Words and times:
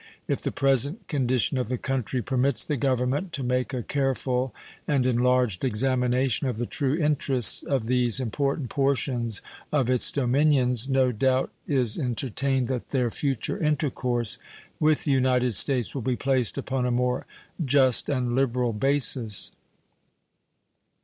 If 0.27 0.41
the 0.41 0.51
present 0.51 1.07
condition 1.07 1.59
of 1.59 1.67
the 1.67 1.77
country 1.77 2.23
permits 2.23 2.65
the 2.65 2.75
Government 2.75 3.31
to 3.33 3.43
make 3.43 3.71
a 3.71 3.83
careful 3.83 4.51
and 4.87 5.05
enlarged 5.05 5.63
examination 5.63 6.47
of 6.47 6.57
the 6.57 6.65
true 6.65 6.97
interests 6.97 7.61
of 7.61 7.85
these 7.85 8.19
important 8.19 8.71
portions 8.71 9.43
of 9.71 9.91
its 9.91 10.11
dominions, 10.11 10.89
no 10.89 11.11
doubt 11.11 11.51
is 11.67 11.99
entertained 11.99 12.67
that 12.67 12.89
their 12.89 13.11
future 13.11 13.59
intercourse 13.63 14.39
with 14.79 15.03
the 15.03 15.11
United 15.11 15.53
States 15.53 15.93
will 15.93 16.01
be 16.01 16.15
placed 16.15 16.57
upon 16.57 16.87
a 16.87 16.91
more 16.91 17.27
just 17.63 18.09
and 18.09 18.33
liberal 18.33 18.73
basis. 18.73 19.51